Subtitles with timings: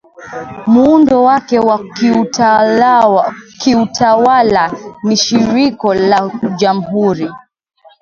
[0.67, 1.79] Muundo wake wa
[3.59, 4.71] kiutawala
[5.03, 7.29] ni shirikisho la Jamhuri